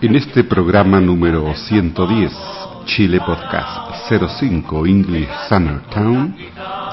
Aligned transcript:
En 0.00 0.14
este 0.14 0.44
programa 0.44 1.00
número 1.00 1.52
110, 1.52 2.32
Chile 2.84 3.18
Podcast 3.18 4.08
05 4.08 4.86
English 4.86 5.28
Summer 5.48 5.80
Town, 5.92 6.36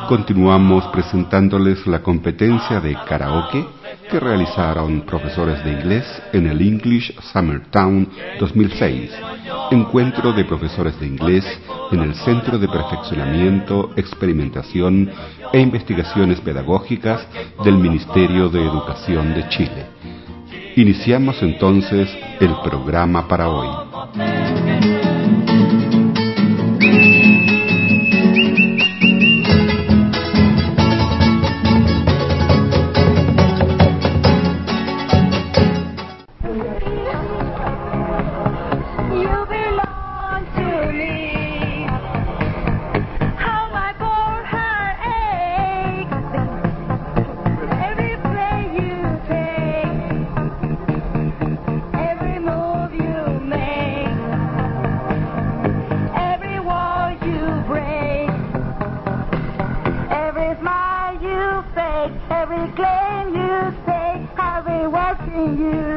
continuamos 0.08 0.86
presentándoles 0.88 1.86
la 1.86 2.02
competencia 2.02 2.80
de 2.80 2.98
karaoke 3.08 3.64
que 4.10 4.20
realizaron 4.20 5.02
profesores 5.02 5.64
de 5.64 5.74
inglés 5.74 6.24
en 6.34 6.48
el 6.48 6.60
English 6.60 7.16
Summer 7.32 7.68
Town 7.70 8.10
2006, 8.40 9.12
encuentro 9.70 10.34
de 10.34 10.44
profesores 10.46 11.00
de 11.00 11.06
inglés 11.06 11.46
en 11.92 12.00
el 12.00 12.16
Centro 12.16 12.58
de 12.58 12.68
Perfeccionamiento, 12.68 13.92
Experimentación 13.98 15.12
e 15.54 15.60
Investigaciones 15.60 16.42
Pedagógicas 16.42 17.28
del 17.64 17.78
Ministerio 17.78 18.50
de 18.50 18.66
Educación 18.66 19.36
de 19.36 19.48
Chile. 19.50 20.15
Iniciamos 20.78 21.42
entonces 21.42 22.10
el 22.42 22.54
programa 22.62 23.26
para 23.30 23.48
hoy. 23.48 24.95
we 62.50 62.72
claim 62.74 63.36
you 63.36 63.74
take, 63.88 64.30
how 64.38 64.62
we 64.66 64.88
watching 64.88 65.58
you. 65.58 65.95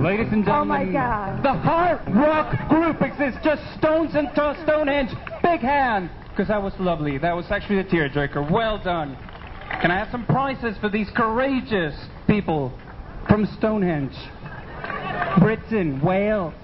Oh, 0.00 0.64
because 6.30 6.48
that 6.48 6.62
was 6.62 6.72
lovely. 6.80 7.18
That 7.18 7.36
was 7.36 7.44
actually 7.50 7.80
a 7.80 7.84
tearjerker. 7.84 8.50
Well 8.50 8.82
done. 8.82 9.14
Can 9.82 9.90
I 9.90 9.98
have 9.98 10.08
some 10.10 10.24
prizes 10.24 10.78
for 10.80 10.88
these 10.88 11.10
courageous 11.14 11.94
people 12.26 12.72
from 13.28 13.44
Stonehenge? 13.58 14.14
Britain, 15.38 16.00
Wales. 16.00 16.54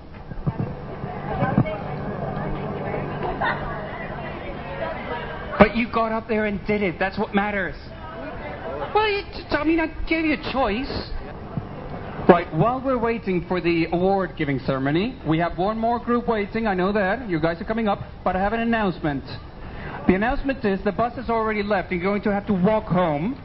But 5.58 5.76
you 5.76 5.92
got 5.92 6.10
up 6.10 6.26
there 6.26 6.46
and 6.46 6.66
did 6.66 6.82
it. 6.82 6.98
That's 6.98 7.18
what 7.18 7.34
matters. 7.34 7.74
Well, 8.94 9.10
you, 9.10 9.24
I 9.50 9.64
mean, 9.64 9.80
I 9.80 9.88
gave 10.08 10.24
you 10.24 10.34
a 10.34 10.52
choice. 10.52 11.10
Right, 12.28 12.52
while 12.52 12.80
we're 12.80 12.98
waiting 12.98 13.44
for 13.46 13.60
the 13.60 13.86
award 13.92 14.32
giving 14.36 14.58
ceremony, 14.58 15.16
we 15.24 15.38
have 15.38 15.56
one 15.56 15.78
more 15.78 16.00
group 16.00 16.26
waiting. 16.26 16.66
I 16.66 16.74
know 16.74 16.92
that. 16.92 17.28
You 17.28 17.38
guys 17.38 17.60
are 17.60 17.64
coming 17.64 17.86
up, 17.86 18.00
but 18.24 18.34
I 18.34 18.40
have 18.40 18.52
an 18.52 18.58
announcement. 18.58 19.22
The 20.08 20.14
announcement 20.14 20.64
is 20.64 20.82
the 20.82 20.90
bus 20.90 21.14
has 21.14 21.30
already 21.30 21.62
left. 21.62 21.92
You're 21.92 22.02
going 22.02 22.22
to 22.22 22.32
have 22.32 22.44
to 22.48 22.52
walk 22.52 22.86
home. 22.86 23.40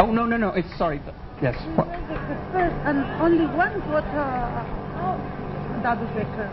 Oh, 0.00 0.10
no, 0.10 0.24
no, 0.24 0.38
no. 0.38 0.48
It's 0.50 0.68
sorry. 0.78 1.02
Yes. 1.42 1.54
What? 1.76 1.88
And 1.88 3.04
only 3.20 3.44
one 3.44 3.78
got 3.80 4.08
uh, 4.16 5.82
double 5.82 6.06
decker. 6.16 6.48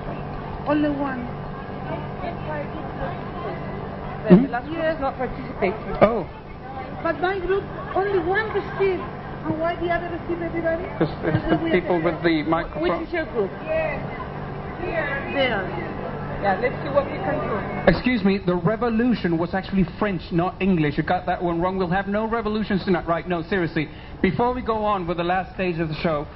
Only 0.68 0.90
one. 0.90 1.26
Hmm? 4.28 4.44
The 4.44 4.50
last 4.50 4.70
one 4.70 4.82
is 4.82 5.00
not 5.00 5.16
participating. 5.16 5.98
Oh, 6.02 6.28
But 7.02 7.22
my 7.22 7.40
group, 7.40 7.64
only 7.96 8.20
one 8.20 8.52
received. 8.52 9.15
And 9.46 9.60
why 9.60 9.76
the 9.76 9.90
other 9.90 10.10
receive 10.10 10.42
everybody? 10.42 10.84
because 10.84 11.14
it's 11.24 11.50
the 11.50 11.70
people 11.70 12.02
with 12.02 12.22
the 12.24 12.44
microphone. 12.44 12.82
Which 12.82 13.08
is 13.08 13.14
your 13.14 13.26
group? 13.26 13.52
Here, 13.62 14.02
There. 14.82 15.94
Yeah, 16.42 16.60
let's 16.62 16.76
see 16.84 16.90
what 16.90 17.06
we 17.06 17.18
can 17.18 17.40
do. 17.42 17.92
Excuse 17.92 18.24
me, 18.24 18.40
the 18.46 18.56
revolution 18.56 19.38
was 19.38 19.54
actually 19.54 19.86
French, 19.98 20.22
not 20.32 20.62
English. 20.62 20.98
You 20.98 21.04
got 21.04 21.26
that 21.26 21.42
one 21.42 21.62
wrong. 21.62 21.78
We'll 21.78 21.90
have 21.90 22.08
no 22.08 22.28
revolutions 22.28 22.84
tonight. 22.86 23.08
Right, 23.08 23.28
no, 23.28 23.42
seriously. 23.44 23.88
Before 24.22 24.54
we 24.54 24.62
go 24.62 24.84
on 24.84 25.08
with 25.08 25.18
the 25.18 25.24
last 25.24 25.56
stage 25.56 25.80
of 25.80 25.90
the 25.90 25.96
show, 25.96 26.28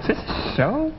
is 0.00 0.08
this 0.08 0.18
a 0.18 0.54
show? 0.56 0.92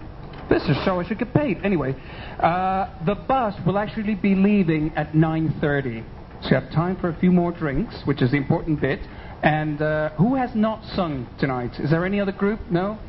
This 0.49 0.63
is 0.63 0.75
so 0.83 0.99
I 0.99 1.07
should 1.07 1.19
get 1.19 1.33
paid. 1.33 1.59
Anyway, 1.63 1.95
uh, 2.39 2.89
the 3.05 3.15
bus 3.15 3.55
will 3.65 3.77
actually 3.77 4.15
be 4.15 4.35
leaving 4.35 4.91
at 4.97 5.13
9.30. 5.13 6.03
So 6.41 6.49
you 6.49 6.55
have 6.55 6.71
time 6.71 6.97
for 6.97 7.09
a 7.09 7.19
few 7.19 7.31
more 7.31 7.51
drinks, 7.51 8.01
which 8.05 8.21
is 8.21 8.31
the 8.31 8.37
important 8.37 8.81
bit. 8.81 8.99
And 9.43 9.81
uh, 9.81 10.09
who 10.11 10.35
has 10.35 10.53
not 10.53 10.83
sung 10.95 11.27
tonight? 11.39 11.79
Is 11.79 11.89
there 11.89 12.05
any 12.05 12.19
other 12.19 12.31
group? 12.31 12.59
No? 12.69 12.99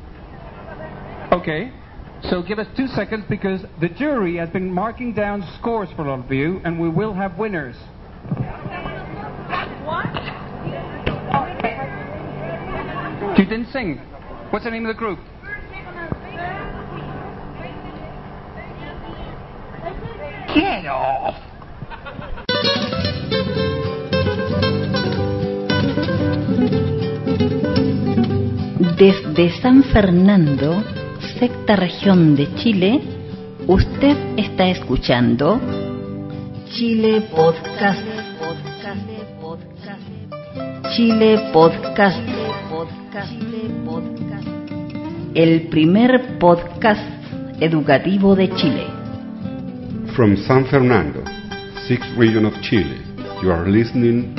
Okay. 1.30 1.72
So 2.30 2.42
give 2.42 2.58
us 2.58 2.66
two 2.76 2.86
seconds 2.88 3.24
because 3.28 3.62
the 3.80 3.88
jury 3.88 4.36
has 4.36 4.48
been 4.48 4.72
marking 4.72 5.12
down 5.12 5.42
scores 5.58 5.88
for 5.96 6.08
all 6.08 6.20
of 6.20 6.32
you, 6.32 6.60
and 6.64 6.80
we 6.80 6.88
will 6.88 7.12
have 7.12 7.36
winners. 7.36 7.76
You 13.36 13.44
didn't 13.44 13.72
sing. 13.72 13.98
What's 14.50 14.64
the 14.64 14.70
name 14.70 14.86
of 14.86 14.94
the 14.94 14.98
group? 14.98 15.18
Get 20.54 20.86
off! 20.86 21.51
Desde 29.02 29.50
San 29.60 29.82
Fernando, 29.82 30.80
sexta 31.36 31.74
región 31.74 32.36
de 32.36 32.54
Chile, 32.54 33.00
usted 33.66 34.16
está 34.36 34.68
escuchando 34.68 35.60
Chile 36.70 37.20
Podcast. 37.34 38.00
Chile 40.94 41.50
Podcast. 41.52 42.20
El 45.34 45.62
primer 45.62 46.38
podcast 46.38 47.02
educativo 47.58 48.36
de 48.36 48.50
Chile. 48.54 48.86
From 50.14 50.36
San 50.36 50.64
Fernando, 50.66 51.24
sixth 51.88 52.16
region 52.16 52.44
of 52.44 52.54
Chile, 52.60 52.98
you 53.42 53.50
are 53.50 53.68
listening 53.68 54.32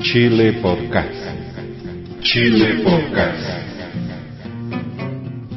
Chile 0.00 0.62
Podcast. 0.62 1.12
Chile 2.22 2.82
Podcast. 2.82 3.67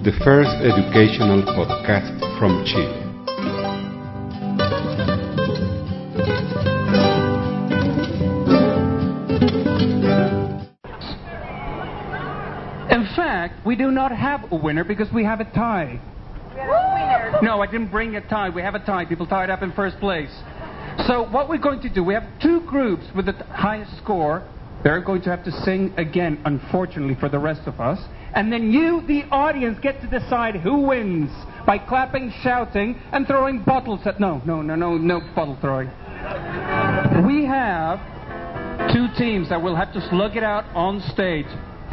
The 0.04 0.14
first 0.26 0.50
educational 0.50 1.44
podcast 1.44 2.18
from 2.40 2.66
Chile. 2.66 2.98
In 12.90 13.06
fact, 13.16 13.64
we 13.64 13.76
do 13.76 13.92
not 13.92 14.12
have 14.12 14.52
a 14.52 14.56
winner 14.56 14.84
because 14.84 15.08
we 15.14 15.24
have 15.24 15.40
a 15.40 15.44
tie. 15.44 16.02
No, 17.44 17.62
I 17.62 17.68
didn't 17.68 17.92
bring 17.92 18.16
a 18.16 18.28
tie. 18.28 18.50
We 18.50 18.64
have 18.64 18.74
a 18.74 18.84
tie. 18.84 19.06
People 19.06 19.28
tied 19.28 19.52
up 19.52 19.62
in 19.62 19.72
first 19.74 20.00
place. 20.00 20.32
So 21.06 21.30
what 21.30 21.48
we're 21.48 21.60
going 21.60 21.80
to 21.82 21.94
do, 21.94 22.04
we 22.04 22.16
have 22.16 22.24
two 22.42 22.62
groups 22.62 23.04
with 23.16 23.28
the 23.28 23.34
highest 23.52 23.96
score. 24.00 24.48
They're 24.84 25.02
going 25.02 25.22
to 25.24 25.30
have 25.30 25.44
to 25.44 25.52
sing 25.64 25.94
again, 25.98 26.42
unfortunately, 26.46 27.16
for 27.20 27.30
the 27.30 27.40
rest 27.40 27.68
of 27.68 27.80
us. 27.80 28.00
And 28.34 28.52
then 28.52 28.72
you, 28.72 29.02
the 29.08 29.24
audience, 29.32 29.78
get 29.82 30.02
to 30.02 30.08
decide 30.08 30.56
who 30.56 30.88
wins 30.88 31.30
by 31.66 31.78
clapping, 31.78 32.34
shouting, 32.42 33.00
and 33.12 33.28
throwing 33.28 33.62
bottles 33.64 34.00
at. 34.06 34.20
No, 34.20 34.42
no, 34.46 34.62
no, 34.62 34.76
no, 34.76 34.98
no 34.98 35.22
bottle 35.36 35.58
throwing. 35.62 35.88
We 37.26 37.46
have 37.46 38.00
two 38.94 39.08
teams 39.18 39.50
that 39.50 39.62
will 39.62 39.76
have 39.76 39.94
to 39.94 40.10
slug 40.10 40.36
it 40.36 40.44
out 40.44 40.66
on 40.74 41.02
stage. 41.12 41.46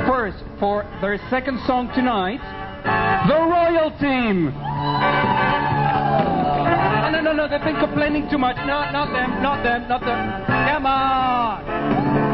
First, 0.07 0.43
for 0.61 0.85
their 1.01 1.19
second 1.29 1.61
song 1.67 1.91
tonight, 1.95 2.41
the 3.29 3.35
Royal 3.35 3.91
Team. 3.99 4.47
No, 7.03 7.11
no, 7.11 7.21
no, 7.21 7.33
no, 7.33 7.49
they've 7.49 7.61
been 7.61 7.81
complaining 7.81 8.31
too 8.31 8.39
much. 8.39 8.57
No, 8.59 8.91
not 8.93 9.13
them, 9.13 9.43
not 9.43 9.63
them, 9.63 9.89
not 9.89 10.01
them. 10.01 10.45
Come 10.47 10.87
on. 10.87 12.28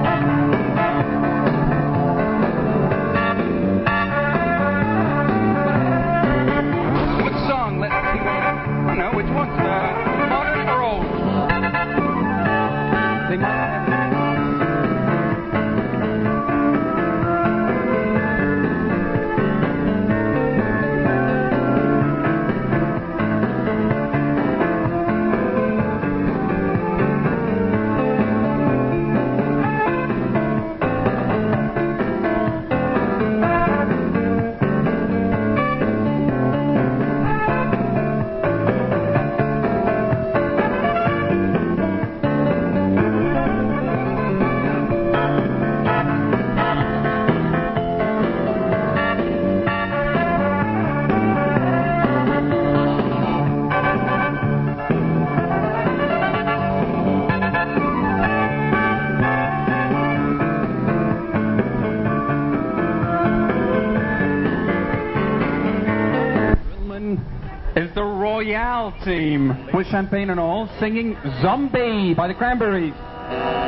Team 69.04 69.68
with 69.74 69.86
champagne 69.88 70.30
and 70.30 70.40
all 70.40 70.68
singing 70.80 71.16
Zombie 71.42 72.14
by 72.14 72.26
the 72.26 72.34
Cranberries. 72.34 73.63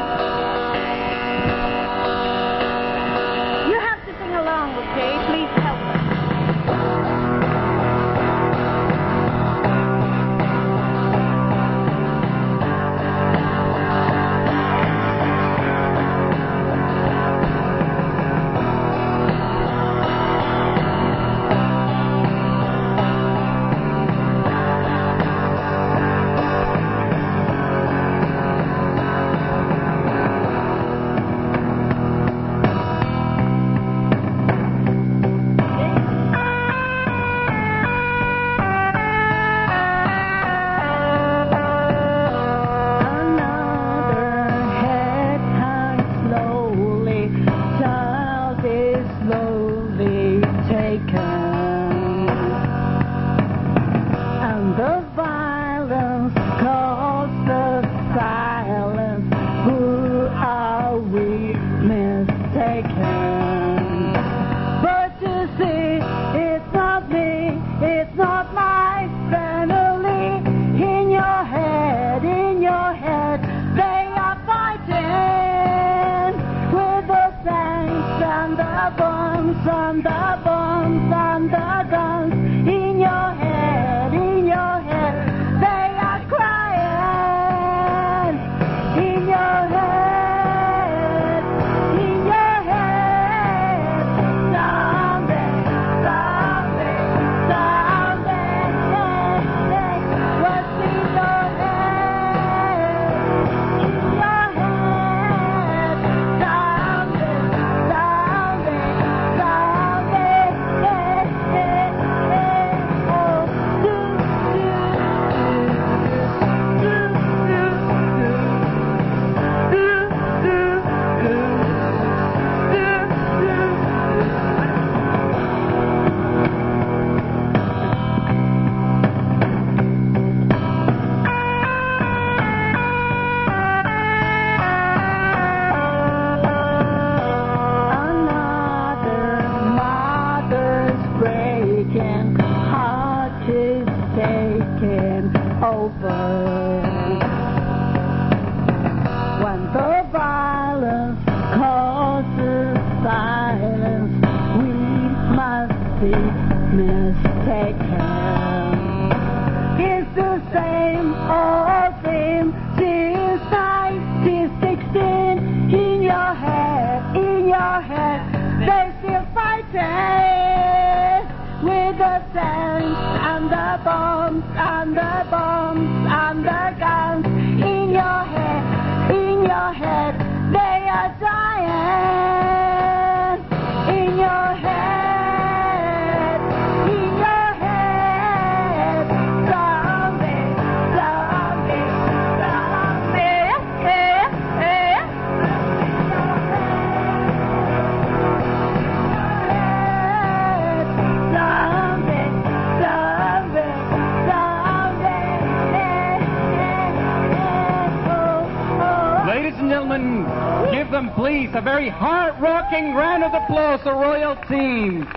Heart-rocking 212.36 212.94
round 212.94 213.24
of 213.24 213.32
applause, 213.32 213.80
the 213.84 213.92
Royal 213.92 214.36
Team, 214.48 215.08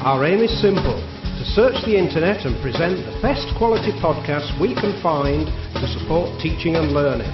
Our 0.00 0.24
aim 0.24 0.40
is 0.40 0.48
simple 0.56 0.96
to 0.96 1.44
search 1.52 1.76
the 1.84 2.00
internet 2.00 2.48
and 2.48 2.56
present 2.64 3.04
the 3.04 3.12
best 3.20 3.44
quality 3.60 3.92
podcasts 4.00 4.48
we 4.56 4.72
can 4.72 4.96
find 5.04 5.52
to 5.76 5.84
support 5.84 6.32
teaching 6.40 6.80
and 6.80 6.96
learning. 6.96 7.28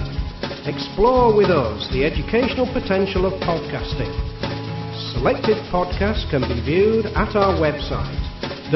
Explore 0.67 1.31
with 1.31 1.47
us 1.47 1.87
the 1.95 2.03
educational 2.03 2.67
potential 2.67 3.23
of 3.23 3.39
podcasting. 3.47 4.11
Selected 5.15 5.55
podcasts 5.71 6.27
can 6.27 6.43
be 6.43 6.59
viewed 6.59 7.07
at 7.15 7.31
our 7.31 7.55
website 7.55 8.11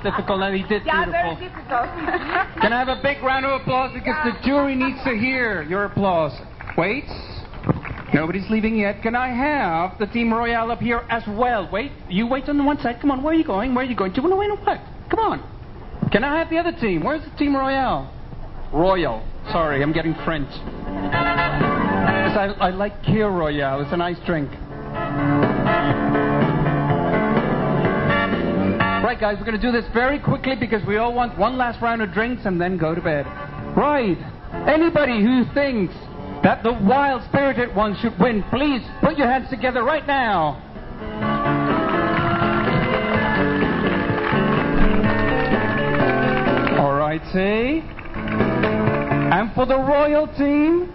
Difficult 0.04 0.42
and 0.42 0.56
he 0.56 0.64
did 0.64 0.86
Yeah, 0.86 1.06
beautiful. 1.06 1.36
very 1.36 1.48
difficult. 1.48 1.88
Can 2.62 2.74
I 2.74 2.80
have 2.84 2.88
a 2.90 3.02
big 3.02 3.22
round 3.24 3.46
of 3.46 3.62
applause 3.62 3.92
because 3.94 4.16
the 4.26 4.34
jury 4.46 4.76
needs 4.76 4.98
to 5.06 5.12
hear 5.18 5.64
your 5.64 5.86
applause? 5.86 6.34
Wait. 6.78 7.06
Nobody's 8.14 8.50
leaving 8.50 8.76
yet. 8.78 9.02
Can 9.02 9.16
I 9.16 9.30
have 9.30 9.98
the 9.98 10.06
Team 10.08 10.34
Royale 10.34 10.72
up 10.72 10.80
here 10.80 11.06
as 11.10 11.24
well? 11.28 11.70
Wait. 11.72 11.92
You 12.10 12.28
wait 12.28 12.50
on 12.50 12.58
the 12.58 12.64
one 12.64 12.78
side. 12.80 13.00
Come 13.00 13.12
on. 13.12 13.24
Where 13.24 13.34
are 13.34 13.38
you 13.38 13.46
going? 13.46 13.74
Where 13.74 13.86
are 13.86 13.88
you 13.88 13.96
going? 13.96 14.12
Do 14.12 14.22
you 14.22 14.28
want 14.30 14.34
to 14.34 14.38
win 14.38 14.52
or 14.52 14.58
what? 14.58 14.82
Come 15.10 15.20
on. 15.20 16.10
Can 16.12 16.24
I 16.26 16.38
have 16.40 16.50
the 16.50 16.58
other 16.58 16.74
team? 16.74 17.04
Where's 17.04 17.24
the 17.24 17.36
Team 17.38 17.56
Royale? 17.56 18.12
Royal. 18.74 19.26
Sorry, 19.52 19.82
I'm 19.82 19.94
getting 19.94 20.14
French. 20.26 20.50
I, 22.34 22.54
I 22.60 22.70
like 22.72 23.04
Kir 23.04 23.30
Royale. 23.30 23.82
It's 23.82 23.94
a 23.94 23.98
nice 23.98 24.18
drink. 24.26 24.50
Right, 29.12 29.20
guys, 29.20 29.36
we're 29.38 29.46
going 29.46 29.60
to 29.60 29.62
do 29.62 29.74
this 29.74 29.84
very 29.92 30.20
quickly 30.20 30.56
because 30.56 30.88
we 30.88 30.96
all 30.96 31.14
want 31.14 31.38
one 31.38 31.58
last 31.58 31.82
round 31.82 32.02
of 32.02 32.14
drinks 32.14 32.44
and 32.46 32.62
then 32.62 32.78
go 32.78 32.96
to 32.96 33.02
bed. 33.02 33.26
Right. 33.76 34.18
Anybody 34.70 35.22
who 35.22 35.44
thinks 35.54 35.94
that 36.44 36.64
the 36.64 36.72
wild 36.72 37.22
spirited 37.28 37.76
one 37.76 37.98
should 38.02 38.18
win, 38.18 38.42
please 38.50 38.82
put 39.02 39.18
your 39.18 39.28
hands 39.28 39.50
together 39.50 39.84
right 39.84 40.08
now. 40.08 40.62
All 46.80 46.94
right, 46.94 47.22
see? 47.34 47.84
And 49.36 49.54
for 49.54 49.66
the 49.66 49.78
royal 49.78 50.28
team, 50.38 50.88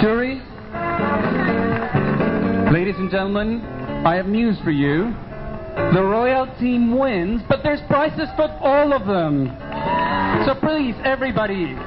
jury, 0.00 0.31
ladies 2.82 2.98
and 2.98 3.12
gentlemen, 3.12 3.62
I 4.04 4.16
have 4.16 4.26
news 4.26 4.58
for 4.64 4.72
you. 4.72 5.14
The 5.94 6.02
royal 6.02 6.52
team 6.58 6.98
wins, 6.98 7.40
but 7.48 7.62
there's 7.62 7.80
prizes 7.86 8.28
for 8.34 8.50
all 8.58 8.92
of 8.92 9.06
them. 9.06 9.46
So 10.44 10.58
please, 10.58 10.96
everybody, 11.04 11.78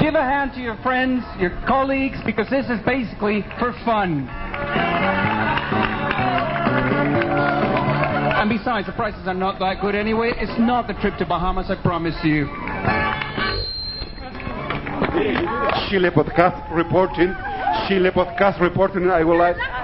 give 0.00 0.14
a 0.14 0.24
hand 0.24 0.52
to 0.54 0.60
your 0.60 0.78
friends, 0.78 1.22
your 1.38 1.50
colleagues, 1.68 2.16
because 2.24 2.48
this 2.48 2.64
is 2.70 2.80
basically 2.86 3.44
for 3.58 3.74
fun. 3.84 4.26
And 8.32 8.48
besides, 8.48 8.86
the 8.86 8.94
prices 8.94 9.28
are 9.28 9.34
not 9.34 9.58
that 9.58 9.82
good 9.82 9.94
anyway. 9.94 10.32
It's 10.38 10.58
not 10.58 10.86
the 10.86 10.94
trip 11.02 11.18
to 11.18 11.26
Bahamas, 11.26 11.66
I 11.68 11.76
promise 11.82 12.16
you. 12.24 12.46
Chile 15.90 16.08
podcast 16.08 16.74
reporting. 16.74 17.36
Chile 17.88 18.08
podcast 18.10 18.58
reporting. 18.62 19.10
I 19.10 19.22
would 19.22 19.36
like. 19.36 19.77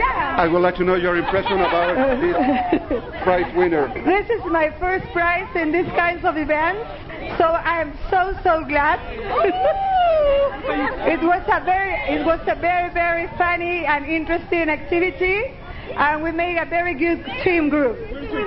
I 0.00 0.48
would 0.48 0.62
like 0.62 0.76
to 0.76 0.84
know 0.84 0.94
your 0.94 1.16
impression 1.16 1.60
about 1.60 2.20
this 2.20 3.02
prize 3.22 3.54
winner. 3.54 3.92
This 4.04 4.28
is 4.30 4.44
my 4.46 4.70
first 4.78 5.04
prize 5.12 5.48
in 5.54 5.72
these 5.72 5.90
kinds 5.92 6.24
of 6.24 6.36
events, 6.36 6.88
so 7.38 7.44
I'm 7.44 7.92
so 8.10 8.34
so 8.42 8.64
glad. 8.64 8.98
it 11.12 11.20
was 11.22 11.42
a 11.48 11.64
very 11.64 11.94
it 12.14 12.24
was 12.24 12.40
a 12.46 12.54
very 12.54 12.92
very 12.92 13.28
funny 13.36 13.84
and 13.84 14.06
interesting 14.06 14.68
activity, 14.68 15.54
and 15.96 16.22
we 16.22 16.30
made 16.32 16.58
a 16.58 16.66
very 16.68 16.94
good 16.94 17.24
team 17.44 17.68
group. 17.68 17.96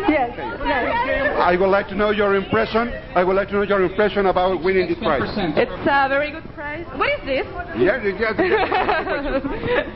Yes. 0.10 0.32
yes. 0.38 1.38
I 1.40 1.56
would 1.60 1.70
like 1.70 1.88
to 1.90 1.96
know 1.96 2.12
your 2.12 2.36
impression. 2.36 2.90
I 3.16 3.24
would 3.24 3.36
like 3.36 3.50
to 3.50 3.56
know 3.56 3.62
your 3.64 3.84
impression 3.84 4.26
about 4.28 4.64
winning 4.64 4.88
this 4.88 4.98
prize. 5.00 5.22
It's 5.58 5.72
a 5.72 6.08
very 6.10 6.32
good 6.32 6.44
prize. 6.54 6.86
What 6.96 7.10
is 7.20 7.26
this? 7.26 7.46
Yes, 7.78 8.02
yes, 8.04 8.36
yes. 8.38 9.44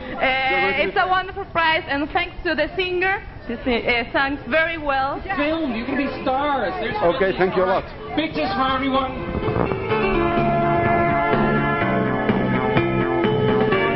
Uh, 0.20 0.82
it's 0.84 0.96
a 1.00 1.08
wonderful 1.08 1.44
prize, 1.46 1.82
and 1.88 2.08
thanks 2.10 2.36
to 2.44 2.54
the 2.54 2.68
singer, 2.76 3.22
she 3.46 3.56
si- 3.64 3.86
uh, 3.88 4.04
sang 4.12 4.38
very 4.50 4.76
well. 4.76 5.18
Film, 5.36 5.74
you 5.74 5.84
can 5.86 5.96
be 5.96 6.06
stars. 6.22 6.74
There's 6.80 6.94
Okay, 7.16 7.32
thank 7.38 7.56
you 7.56 7.64
a 7.64 7.80
lot. 7.80 7.84
pictures 8.14 8.52
for 8.52 8.68
everyone. 8.76 9.16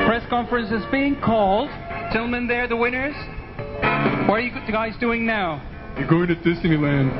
Press 0.06 0.22
conference 0.30 0.70
is 0.72 0.84
being 0.90 1.20
called. 1.20 1.68
Gentlemen, 2.12 2.46
there, 2.46 2.66
the 2.68 2.76
winners. 2.76 3.14
What 4.28 4.36
are 4.36 4.40
you 4.40 4.52
guys 4.70 4.94
doing 5.00 5.26
now? 5.26 5.62
You're 5.98 6.08
going 6.08 6.28
to 6.28 6.34
Disneyland. 6.36 7.12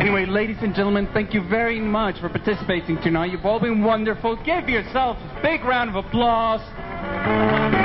Anyway, 0.00 0.26
ladies 0.26 0.56
and 0.60 0.74
gentlemen, 0.74 1.08
thank 1.12 1.34
you 1.34 1.46
very 1.48 1.80
much 1.80 2.20
for 2.20 2.28
participating 2.28 3.00
tonight. 3.02 3.30
You've 3.32 3.44
all 3.44 3.60
been 3.60 3.82
wonderful. 3.82 4.36
Give 4.44 4.68
yourself 4.68 5.16
a 5.18 5.40
big 5.42 5.64
round 5.64 5.90
of 5.90 5.96
applause. 6.04 6.60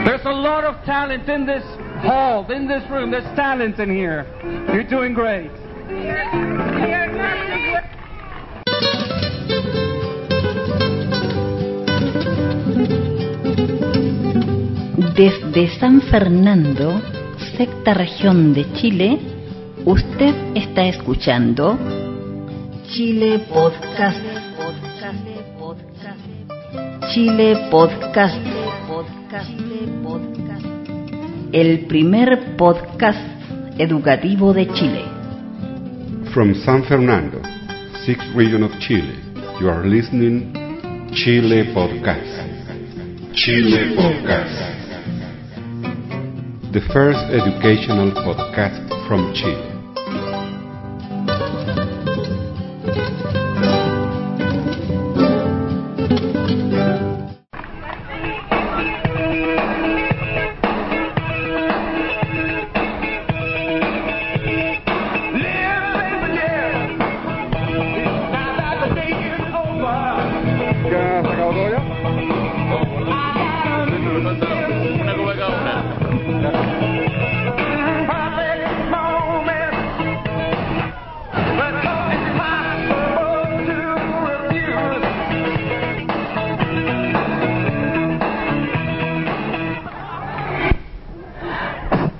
There's 0.06 0.26
a 0.26 0.32
lot 0.32 0.64
of 0.64 0.84
talent 0.86 1.28
in 1.30 1.46
this 1.46 1.64
hall, 2.02 2.50
in 2.52 2.68
this 2.68 2.84
room. 2.90 3.12
There's 3.12 3.24
talent 3.36 3.80
in 3.80 3.90
here. 3.90 4.26
You're 4.74 4.84
doing 4.84 5.14
great. 5.14 5.52
Desde 15.20 15.68
San 15.82 16.02
Fernando, 16.04 17.02
sexta 17.58 17.94
región 17.94 18.54
de 18.54 18.72
Chile, 18.72 19.20
usted 19.84 20.34
está 20.56 20.88
escuchando 20.88 21.78
Chile 22.88 23.42
Podcast. 23.50 24.18
Chile 27.12 27.68
Podcast. 27.70 28.38
El 31.52 31.80
primer 31.88 32.56
podcast 32.56 33.20
educativo 33.78 34.54
de 34.54 34.68
Chile. 34.70 35.04
From 36.34 36.56
San 36.56 36.86
Fernando, 36.86 37.42
sixth 38.06 38.34
region 38.34 38.64
of 38.64 38.72
Chile, 38.80 39.16
you 39.60 39.70
are 39.70 39.86
listening 39.86 40.54
Chile 41.12 41.74
Podcast. 41.74 42.40
Chile 43.34 43.96
Podcast. 43.98 44.79
The 46.72 46.82
first 46.94 47.18
educational 47.34 48.12
podcast 48.12 48.86
from 49.08 49.34
Chile. 49.34 49.69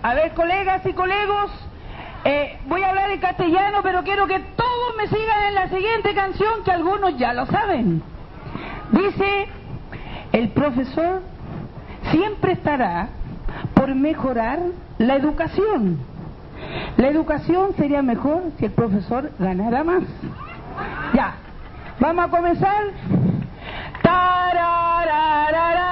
A 0.10 0.16
ver, 0.16 0.34
colegas 0.34 0.84
y 0.88 0.94
colegos, 0.94 1.52
eh, 2.26 2.58
voy 2.66 2.82
a 2.82 2.90
hablar 2.90 3.12
en 3.12 3.20
castellano, 3.20 3.82
pero 3.84 4.02
quiero 4.04 4.26
que 4.26 4.40
todos 4.40 4.96
me 4.98 5.06
sigan 5.06 5.44
en 5.50 5.54
la 5.54 5.70
siguiente 5.70 6.16
canción, 6.16 6.64
que 6.66 6.72
algunos 6.72 7.16
ya 7.20 7.32
lo 7.32 7.46
saben. 7.46 8.02
Dice, 8.92 9.48
el 10.32 10.50
profesor 10.50 11.22
siempre 12.10 12.54
estará 12.54 13.10
por 13.76 13.94
mejorar 13.94 14.58
la 14.98 15.16
educación. 15.16 16.00
La 16.98 17.10
educación 17.10 17.76
sería 17.78 18.02
mejor 18.02 18.46
si 18.58 18.66
el 18.66 18.72
profesor 18.72 19.30
ganara 19.38 19.84
más. 19.84 20.02
Ya, 21.14 21.36
vamos 22.00 22.26
a 22.26 22.30
comenzar. 22.30 22.86
Tarararararara. 24.02 25.89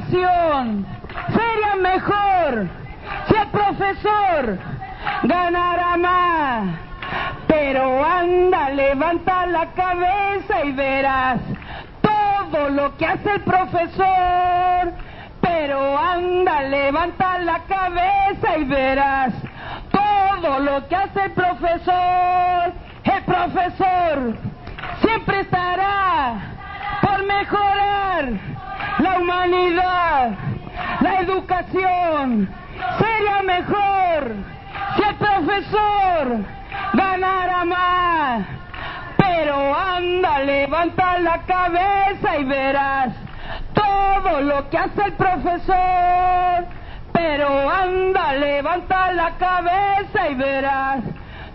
Sería 0.00 1.76
mejor 1.82 2.66
si 3.28 3.34
el 3.34 3.48
profesor 3.48 4.58
ganara 5.24 5.96
más. 5.98 6.68
Pero 7.46 8.02
anda, 8.02 8.70
levanta 8.70 9.44
la 9.46 9.66
cabeza 9.72 10.64
y 10.64 10.72
verás 10.72 11.40
todo 12.00 12.70
lo 12.70 12.96
que 12.96 13.04
hace 13.04 13.32
el 13.32 13.40
profesor. 13.42 14.94
Pero 15.42 15.98
anda, 15.98 16.62
levanta 16.62 17.38
la 17.40 17.58
cabeza 17.64 18.56
y 18.56 18.64
verás 18.64 19.34
todo 19.90 20.58
lo 20.58 20.88
que 20.88 20.96
hace 20.96 21.24
el 21.24 21.32
profesor. 21.32 22.72
El 23.04 23.22
profesor 23.24 24.36
siempre 25.02 25.40
estará 25.40 26.36
por 27.02 27.26
mejorar 27.26 28.51
la 29.02 29.18
humanidad, 29.18 30.30
la 31.00 31.20
educación. 31.20 32.48
Sería 32.98 33.42
mejor 33.42 34.32
si 34.96 35.02
el 35.02 35.14
profesor 35.16 36.38
ganara 36.94 37.64
más. 37.64 38.46
Pero 39.16 39.74
anda, 39.74 40.38
levanta 40.40 41.18
la 41.18 41.38
cabeza 41.38 42.38
y 42.38 42.44
verás 42.44 43.14
todo 43.74 44.40
lo 44.40 44.68
que 44.70 44.78
hace 44.78 45.02
el 45.04 45.12
profesor. 45.14 46.66
Pero 47.12 47.70
anda, 47.70 48.32
levanta 48.34 49.12
la 49.12 49.30
cabeza 49.36 50.28
y 50.30 50.34
verás 50.34 51.00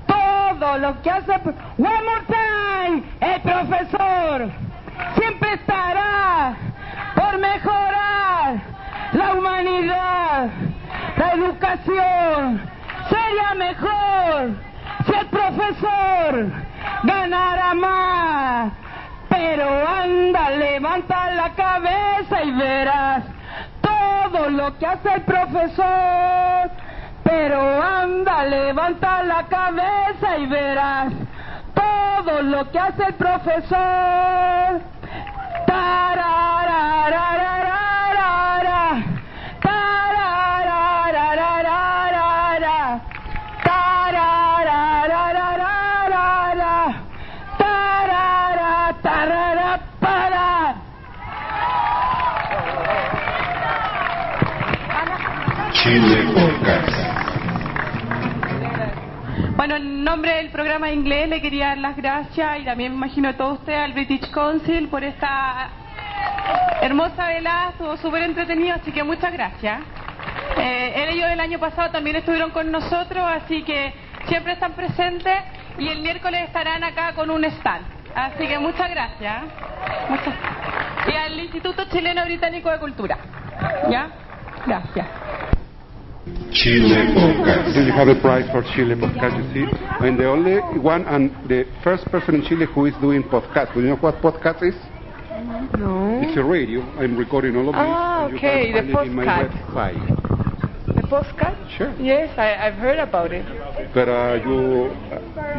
todo 0.05 0.77
lo 0.77 1.01
que 1.01 1.10
hace. 1.10 1.33
One 1.33 2.03
more 2.03 2.25
time, 2.27 3.03
el 3.21 3.41
profesor 3.41 4.49
siempre 5.15 5.53
estará 5.53 6.55
por 7.17 7.38
mejorar 7.39 8.62
la 9.13 9.34
humanidad, 9.34 10.49
la 11.17 11.32
educación. 11.34 12.62
Sería 13.10 13.56
mejor 13.56 14.51
si 15.06 15.13
el 15.13 15.25
profesor 15.27 16.51
ganara 17.03 17.73
más. 17.73 18.71
Pero 19.30 19.65
anda, 19.88 20.51
levanta 20.51 21.32
la 21.32 21.49
cabeza 21.56 22.43
y 22.43 22.51
verás 22.51 23.23
todo 23.82 24.49
lo 24.49 24.77
que 24.77 24.86
hace 24.86 25.13
el 25.15 25.21
profesor. 25.21 26.71
Pero 27.23 27.84
anda, 27.84 28.43
levanta 28.45 29.23
la 29.23 29.43
cabeza 29.47 30.38
y 30.38 30.45
verás 30.45 31.13
todo 31.73 32.41
lo 32.43 32.71
que 32.71 32.80
hace 32.80 33.03
el 33.08 33.13
profesor. 33.15 34.96
Tarararararara. 35.67 37.56
Nombre 60.07 60.35
del 60.35 60.51
programa 60.51 60.89
inglés 60.89 61.27
le 61.27 61.41
quería 61.41 61.67
dar 61.67 61.79
las 61.79 61.97
gracias 61.97 62.61
y 62.61 62.63
también 62.63 62.93
me 62.93 62.95
imagino 62.95 63.27
a 63.27 63.33
todos 63.33 63.59
ustedes 63.59 63.79
al 63.79 63.91
British 63.91 64.31
Council 64.31 64.87
por 64.87 65.03
esta 65.03 65.67
hermosa 66.81 67.27
velada, 67.27 67.71
estuvo 67.71 67.97
súper 67.97 68.23
entretenido, 68.23 68.75
así 68.75 68.93
que 68.93 69.03
muchas 69.03 69.33
gracias. 69.33 69.81
Eh, 70.59 71.09
ellos 71.09 71.29
el 71.29 71.41
año 71.41 71.59
pasado 71.59 71.91
también 71.91 72.15
estuvieron 72.15 72.51
con 72.51 72.71
nosotros, 72.71 73.21
así 73.21 73.63
que 73.63 73.93
siempre 74.29 74.53
están 74.53 74.71
presentes 74.75 75.35
y 75.77 75.89
el 75.89 76.01
miércoles 76.01 76.41
estarán 76.45 76.85
acá 76.85 77.11
con 77.11 77.29
un 77.29 77.43
stand. 77.43 77.85
Así 78.15 78.47
que 78.47 78.57
muchas 78.59 78.89
gracias. 78.89 79.43
Y 81.05 81.17
al 81.17 81.37
Instituto 81.37 81.83
Chileno 81.89 82.23
Británico 82.23 82.71
de 82.71 82.79
Cultura. 82.79 83.17
¿Ya? 83.89 84.07
Gracias. 84.65 85.26
Chile 86.51 86.95
Podcast. 87.13 87.75
You 87.85 87.91
have 87.91 88.07
a 88.07 88.19
prize 88.21 88.49
for 88.51 88.63
Chile 88.75 88.95
podcast, 88.95 89.35
you 89.37 89.45
see. 89.53 89.65
And 90.05 90.17
the 90.17 90.27
only 90.27 90.57
one 90.79 91.05
and 91.05 91.29
the 91.49 91.65
first 91.83 92.05
person 92.11 92.35
in 92.35 92.41
Chile 92.45 92.65
who 92.73 92.85
is 92.85 92.93
doing 93.01 93.23
podcast. 93.23 93.73
Do 93.73 93.81
you 93.81 93.87
know 93.89 93.95
what 93.97 94.15
podcast 94.21 94.63
is? 94.63 94.75
No. 95.77 96.19
It's 96.23 96.37
a 96.37 96.43
radio. 96.43 96.81
I'm 96.97 97.17
recording 97.17 97.55
all 97.55 97.69
of 97.69 97.75
this. 97.75 97.83
Ah, 97.85 98.25
and 98.25 98.31
you 98.31 98.37
okay, 98.37 98.71
can 98.71 98.87
the 98.87 98.93
find 98.93 99.07
it 99.07 99.11
in 99.11 99.15
my 99.15 99.25
podcast. 99.25 99.73
website. 99.73 100.95
The 100.95 101.07
postcard? 101.07 101.57
Sure. 101.77 101.93
Yes, 101.99 102.33
I, 102.37 102.55
I've 102.67 102.75
heard 102.79 102.97
about 102.99 103.31
it. 103.31 103.45
But 103.93 104.07
uh, 104.09 104.39
you 104.43 104.89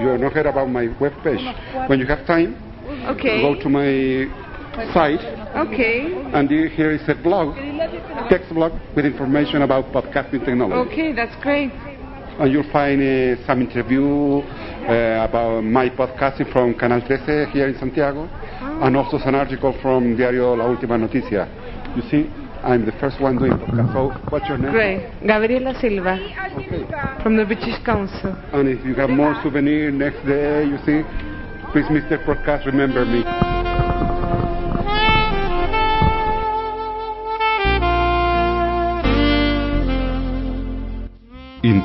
you 0.03 0.19
not 0.19 0.33
heard 0.33 0.47
about 0.47 0.69
my 0.69 0.87
webpage. 0.99 1.45
When 1.89 2.01
you 2.01 2.07
have 2.07 2.27
time, 2.27 2.57
Okay. 3.15 3.41
go 3.43 3.55
to 3.61 3.69
my 3.69 4.27
site, 4.93 5.21
Okay. 5.57 6.15
and 6.33 6.51
you- 6.51 6.69
here 6.69 6.91
is 6.93 7.09
a 7.09 7.15
blog, 7.15 7.55
text 8.29 8.53
blog 8.55 8.73
with 8.95 9.05
information 9.05 9.63
about 9.63 9.93
podcasting 9.93 10.45
technology. 10.45 10.91
Okay, 10.91 11.13
that's 11.13 11.35
great. 11.43 11.71
And 12.39 12.53
you'll 12.53 12.71
find 12.71 13.03
uh, 13.03 13.37
some 13.47 13.61
interview 13.63 14.43
uh, 14.89 15.27
about 15.29 15.65
my 15.65 15.89
podcasting 15.91 16.51
from 16.53 16.75
Canal 16.75 17.01
13 17.01 17.47
here 17.53 17.67
in 17.69 17.75
Santiago, 17.79 18.29
and 18.61 18.97
also 18.97 19.19
an 19.19 19.35
article 19.35 19.73
from 19.83 20.17
Diario 20.17 20.55
La 20.55 20.65
Última 20.67 20.97
Noticia. 20.97 21.49
You 21.97 22.03
see, 22.03 22.31
I'm 22.63 22.85
the 22.87 22.93
first 22.93 23.21
one 23.21 23.39
doing 23.39 23.53
podcast. 23.59 23.93
So, 23.93 24.11
what's 24.31 24.49
your 24.49 24.59
name? 24.59 24.71
Great. 24.71 25.03
Gabriela 25.27 25.75
Silva 25.81 26.19
Okay. 26.59 26.87
from 27.23 27.37
the 27.37 27.45
British 27.45 27.79
Council. 27.85 28.37
And 28.53 28.69
if 28.69 28.85
you 28.85 28.95
have 28.95 29.11
more 29.11 29.35
souvenir 29.43 29.91
next 29.91 30.25
day, 30.25 30.65
you 30.65 30.79
see, 30.87 31.03
please, 31.73 31.87
Mr. 31.91 32.19
Podcast, 32.25 32.67
remember 32.67 33.05
me. 33.05 33.58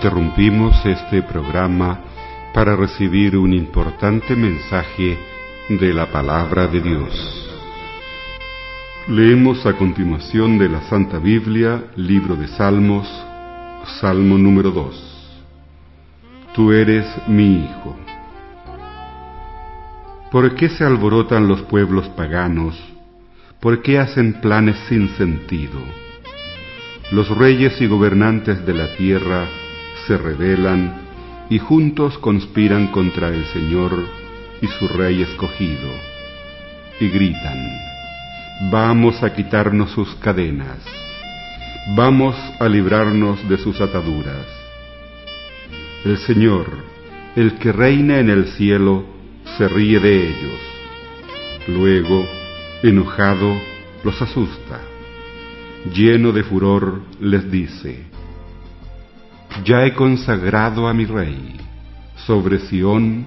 Interrumpimos 0.04 0.86
este 0.86 1.22
programa 1.22 1.98
para 2.54 2.76
recibir 2.76 3.38
un 3.38 3.54
importante 3.54 4.36
mensaje 4.36 5.18
de 5.70 5.94
la 5.94 6.12
palabra 6.12 6.68
de 6.68 6.82
Dios. 6.82 7.50
Leemos 9.08 9.66
a 9.66 9.72
continuación 9.78 10.58
de 10.58 10.68
la 10.68 10.82
Santa 10.90 11.20
Biblia, 11.20 11.86
libro 11.96 12.36
de 12.36 12.50
Salmos, 12.50 13.08
Salmo 14.02 14.38
número 14.38 14.72
2. 14.72 15.46
Tú 16.54 16.74
eres 16.74 17.08
mi 17.30 17.64
Hijo. 17.64 17.96
¿Por 20.34 20.54
qué 20.56 20.68
se 20.68 20.84
alborotan 20.84 21.48
los 21.48 21.62
pueblos 21.62 22.10
paganos? 22.10 22.78
¿Por 23.62 23.82
qué 23.82 24.00
hacen 24.00 24.42
planes 24.42 24.76
sin 24.90 25.08
sentido? 25.16 25.80
Los 27.14 27.30
reyes 27.30 27.80
y 27.80 27.88
gobernantes 27.88 28.66
de 28.66 28.74
la 28.74 28.98
tierra 28.98 29.48
se 30.08 30.18
rebelan 30.18 30.94
y 31.50 31.60
juntos 31.60 32.18
conspiran 32.18 32.88
contra 32.88 33.30
el 33.30 33.46
Señor 33.46 34.06
y 34.62 34.68
su 34.68 34.88
Rey 34.88 35.22
escogido, 35.22 35.90
y 37.00 37.10
gritan, 37.10 37.70
vamos 38.72 39.22
a 39.24 39.34
quitarnos 39.34 39.92
sus 39.92 40.16
cadenas, 40.16 40.80
vamos 41.96 42.36
a 42.60 42.68
librarnos 42.68 43.48
de 43.50 43.58
sus 43.58 43.82
ataduras. 43.82 44.48
El 46.06 46.18
Señor, 46.18 46.68
el 47.36 47.56
que 47.56 47.72
reina 47.72 48.20
en 48.20 48.30
el 48.30 48.48
cielo, 48.48 49.06
se 49.58 49.68
ríe 49.68 50.00
de 50.00 50.28
ellos. 50.28 50.60
Luego, 51.68 52.26
enojado, 52.84 53.58
los 54.04 54.22
asusta. 54.22 54.82
Lleno 55.94 56.32
de 56.32 56.44
furor, 56.44 57.02
les 57.20 57.50
dice, 57.52 58.06
Ya 59.62 59.86
he 59.86 59.94
consagrado 59.94 60.88
a 60.88 60.94
mi 60.94 61.06
rey 61.06 61.56
sobre 62.26 62.60
Sión, 62.60 63.26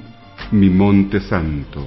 mi 0.51 0.69
monte 0.69 1.21
santo. 1.21 1.87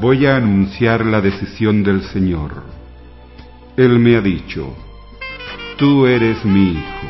Voy 0.00 0.24
a 0.26 0.36
anunciar 0.36 1.04
la 1.04 1.20
decisión 1.20 1.82
del 1.82 2.02
Señor. 2.04 2.62
Él 3.76 3.98
me 3.98 4.16
ha 4.16 4.20
dicho, 4.20 4.74
Tú 5.76 6.06
eres 6.06 6.44
mi 6.44 6.72
hijo, 6.72 7.06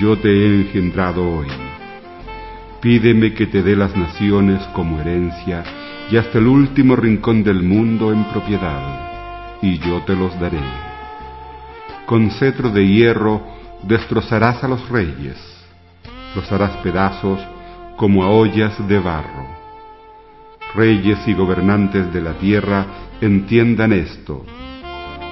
yo 0.00 0.18
te 0.18 0.28
he 0.28 0.46
engendrado 0.46 1.38
hoy. 1.38 1.46
Pídeme 2.82 3.32
que 3.32 3.46
te 3.46 3.62
dé 3.62 3.76
las 3.76 3.96
naciones 3.96 4.60
como 4.74 5.00
herencia 5.00 5.62
y 6.10 6.16
hasta 6.16 6.38
el 6.38 6.48
último 6.48 6.96
rincón 6.96 7.44
del 7.44 7.62
mundo 7.62 8.12
en 8.12 8.24
propiedad, 8.24 9.56
y 9.62 9.78
yo 9.78 10.02
te 10.04 10.16
los 10.16 10.38
daré. 10.40 10.60
Con 12.06 12.30
cetro 12.32 12.70
de 12.70 12.86
hierro 12.86 13.59
destrozarás 13.82 14.62
a 14.62 14.68
los 14.68 14.88
reyes, 14.88 15.36
los 16.34 16.50
harás 16.52 16.76
pedazos 16.78 17.40
como 17.96 18.24
a 18.24 18.30
ollas 18.30 18.76
de 18.88 18.98
barro. 18.98 19.46
Reyes 20.74 21.18
y 21.26 21.34
gobernantes 21.34 22.12
de 22.12 22.20
la 22.20 22.34
tierra, 22.34 22.86
entiendan 23.20 23.92
esto, 23.92 24.44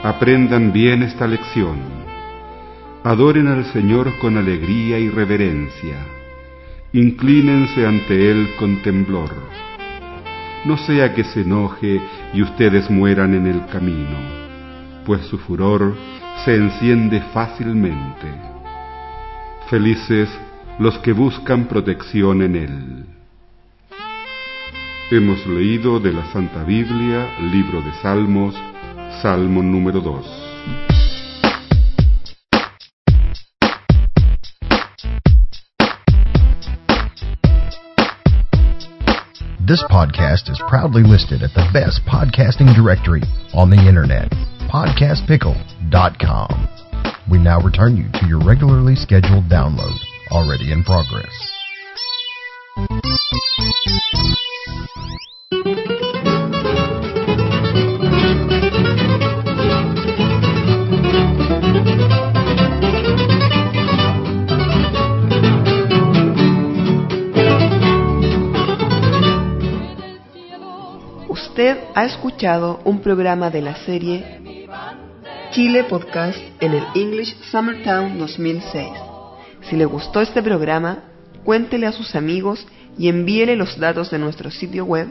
aprendan 0.03 0.73
bien 0.73 1.03
esta 1.03 1.27
lección, 1.27 1.79
adoren 3.05 3.47
al 3.47 3.65
Señor 3.73 4.19
con 4.19 4.37
alegría 4.37 4.99
y 4.99 5.09
reverencia, 5.09 5.97
inclínense 6.93 7.87
ante 7.87 8.31
Él 8.31 8.51
con 8.59 8.83
temblor. 8.83 9.31
No 10.65 10.77
sea 10.77 11.15
que 11.15 11.23
se 11.23 11.43
enoje 11.43 12.01
y 12.35 12.43
ustedes 12.43 12.91
mueran 12.91 13.33
en 13.35 13.47
el 13.47 13.65
camino, 13.67 14.19
pues 15.07 15.23
su 15.27 15.39
furor 15.39 15.95
se 16.45 16.55
enciende 16.55 17.21
fácilmente. 17.33 18.27
Felices 19.69 20.29
los 20.79 20.99
que 20.99 21.13
buscan 21.13 21.67
protección 21.67 22.43
en 22.43 22.57
Él. 22.57 23.07
Hemos 25.11 25.47
leído 25.47 25.99
de 26.01 26.13
la 26.13 26.25
Santa 26.33 26.65
Biblia, 26.65 27.39
libro 27.51 27.83
de 27.83 27.93
Salmos, 28.03 28.55
Salmo 29.23 29.63
número 29.63 30.01
2. 30.01 30.49
This 39.69 39.85
podcast 39.91 40.49
is 40.49 40.59
proudly 40.67 41.03
listed 41.03 41.43
at 41.43 41.53
the 41.53 41.69
best 41.75 42.01
podcasting 42.07 42.75
directory 42.75 43.21
on 43.53 43.69
the 43.69 43.77
internet, 43.77 44.33
podcastpickle.com. 44.69 46.69
We 47.31 47.39
now 47.39 47.61
return 47.61 47.97
you 47.97 48.05
to 48.21 48.27
your 48.27 48.45
regularly 48.45 48.97
scheduled 48.97 49.45
download, 49.45 49.97
already 50.31 50.73
in 50.73 50.85
progress. 50.85 51.33
Usted 71.29 71.79
ha 71.95 72.05
escuchado 72.05 72.81
un 72.85 73.01
programa 73.01 73.51
de 73.51 73.63
la 73.63 73.75
serie 73.85 74.48
Chile 75.59 75.83
Podcast 75.83 76.39
en 76.61 76.73
el 76.73 76.85
English 76.95 77.35
Summertown 77.51 78.17
2006. 78.17 78.91
Si 79.63 79.75
le 79.75 79.87
gustó 79.87 80.21
este 80.21 80.41
programa, 80.41 81.03
cuéntele 81.43 81.89
a 81.89 81.93
sus 81.93 82.15
amigos 82.15 82.65
y 82.97 83.09
envíele 83.09 83.57
los 83.57 83.77
datos 83.77 84.09
de 84.13 84.21
nuestro 84.21 84.53
sitio 84.53 84.85
web 84.85 85.09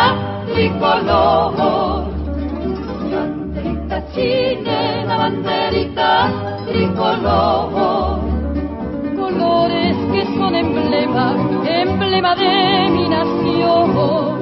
tricolor. 0.47 2.07
Mi 3.01 3.11
banderita 3.11 3.97
chilena, 4.13 5.17
banderita 5.17 6.11
tricolor. 6.65 8.20
colores 9.37 9.97
que 10.11 10.25
son 10.37 10.55
emblema, 10.55 11.35
emblema 11.65 12.35
de 12.35 12.89
mi 12.89 13.07
nación. 13.09 14.41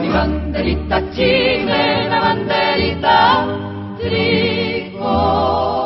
Mi 0.00 0.08
banderita 0.08 1.02
chilena, 1.12 2.20
banderita 2.20 3.46
tricolor. 3.98 5.77